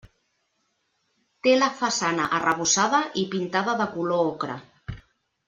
Té 1.47 1.53
la 1.57 1.67
façana 1.81 2.25
arrebossada 2.39 3.03
i 3.25 3.27
pintada 3.35 3.77
de 3.83 3.89
color 3.99 4.25
ocre. 4.33 4.59